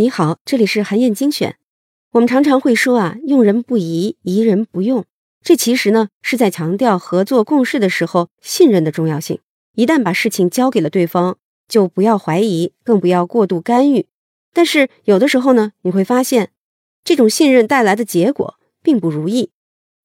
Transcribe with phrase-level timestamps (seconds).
[0.00, 1.56] 你好，这里是韩燕精选。
[2.12, 5.04] 我们常常会说啊，用人不疑，疑人不用。
[5.42, 9.40] 这其实呢是在强调合作共事的时候信任的重要性。
[9.74, 11.36] 一旦把事情交给了对方，
[11.68, 14.06] 就不要怀疑，更不要过度干预。
[14.54, 16.52] 但是有的时候呢，你会发现，
[17.04, 19.50] 这种信任带来的结果并不如意。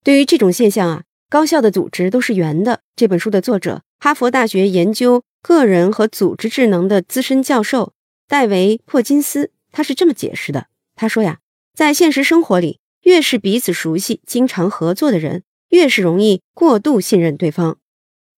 [0.04, 2.82] 对于这种现象啊，高效的组织都是圆的。
[2.94, 7.94] 这本书的作者，哈佛大学研究个人和组织智能的资深教授
[8.28, 9.52] 戴维·珀金斯。
[9.76, 11.40] 他是这么解释的：“他说呀，
[11.74, 17.78] 在现实生活里，越是彼此熟悉、经常合作的人，越是容易过度信任对方。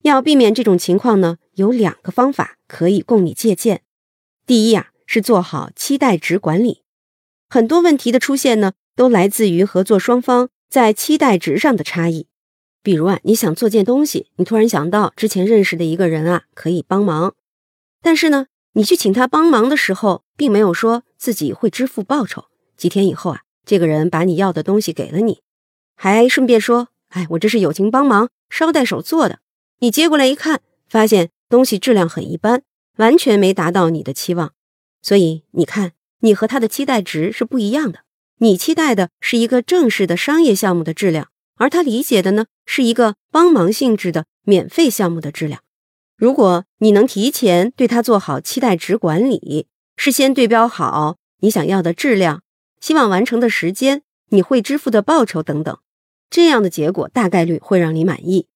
[0.02, 3.82] 要避免这种情况呢，有两个方法可以供你借鉴。
[4.48, 6.82] 第一呀，是做好期待值管理。
[7.48, 12.26] 很多问题的出现呢，都来自于合作双方在期待值上的差异。
[12.82, 17.36] 比如啊，你想做件东西，你突然想到之前认识的一个人啊，可以帮忙，
[18.02, 22.44] 但是呢，你去请他帮忙的时候，并没有说。”自己会支付报酬。
[22.76, 25.40] 几天以后啊，这个人把你要的东西给了你，
[25.96, 29.40] 还顺便说：“哎，我这是友情帮忙，捎带手做的。”
[29.80, 32.62] 你接过来一看，发现东西质量很一般，
[32.98, 34.52] 完全没达到你的期望。
[35.02, 38.04] 所以你看，你和他的期待值是不一样的。
[38.38, 45.60] 你期待的是一个正式的商业项目的质量，而他理解的呢，是一个帮忙性质的免费项目的质量。
[46.18, 52.42] 如果你能提前对他做好期待值管理，事先对标好你想要的质量、
[52.80, 55.78] 希望完成的时间、你会支付的报酬等等，
[56.28, 58.48] 这样的结果大概率会让你满意。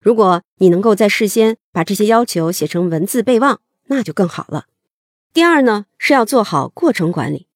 [0.00, 4.64] 如果你能够在事先把这些要求写成文字备忘，那就更好了。
[5.34, 7.48] 第二呢，是要做好过程管理。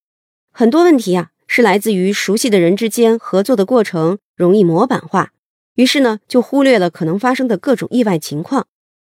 [0.52, 5.32] 很多问题啊，是来自于熟悉的人之间合作的过程容易模板化，
[5.76, 8.66] 于是呢，就忽略了可能发生的各种意外情况。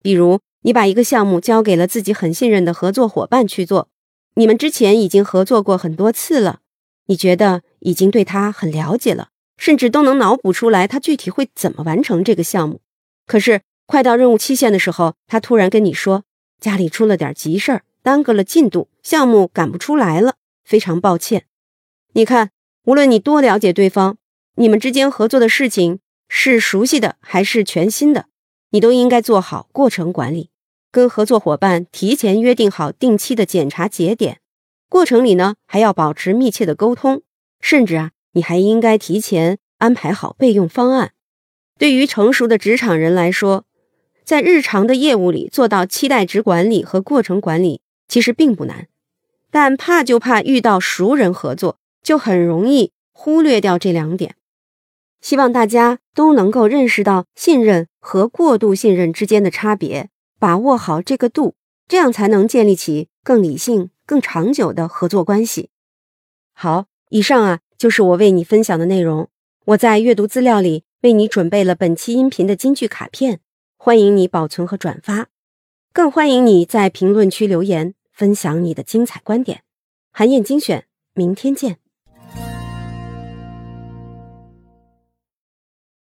[0.03, 3.89] 比如，你把一个项目交给了自己很信任的合作伙伴去做。
[4.35, 6.61] 你们之前已经合作过很多次了，
[7.07, 12.81] 你觉得已经对他很了解了，甚至都能脑补出来他具体会怎么完成这个项目。
[13.27, 16.25] 可是快到任务期限的时候，他突然跟你说
[16.61, 20.35] 家里出了点急事儿，耽搁了进度，项目赶不出来了，
[20.65, 21.47] 非常抱歉。
[22.13, 22.51] 你看，
[22.85, 24.19] 无论你多了解对方，
[24.55, 28.27] 你们之间合作的事情是熟悉的还是全新的，
[28.71, 30.51] 你都应该做好过程管理。
[30.91, 34.41] 跟合作伙伴提前约定好定期的检查节点，
[34.89, 37.23] 过程里呢还要保持密切的沟通，
[37.61, 41.13] 甚至啊你还应该提前安排好备用方案。
[41.79, 43.67] 对于成熟的职场人来说，
[44.25, 48.89] 在日常的业务里做到期待值管理和过程管理其实并不难，
[49.51, 54.37] 但怕就怕遇到熟人合作，就很容易忽略掉这两点。
[55.21, 60.11] 希望大家都能够认识到信任和过度信任之间的差别。
[60.41, 61.57] 把握好这个度，
[61.89, 65.71] 这样才能建立起更理性、更长久的合作关系。
[66.53, 69.29] 好，以上啊就是我为你分享的内容。
[69.65, 73.41] 我在阅读资料里为你准备了本期音频的金句卡片，
[73.77, 75.27] 欢迎你保存和转发，
[75.93, 79.65] 更欢迎你在评论区留言分享你的精彩观点。
[80.13, 81.79] 韩燕精选，明天见。